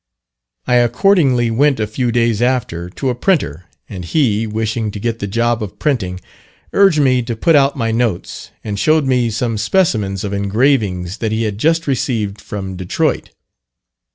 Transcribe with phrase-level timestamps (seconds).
[0.65, 5.19] I accordingly went a few days after to a printer, and he, wishing to get
[5.19, 6.19] the job of printing,
[6.73, 11.31] urged me to put out my notes, and showed me some specimens of engravings that
[11.31, 13.29] he had just received from Detroit.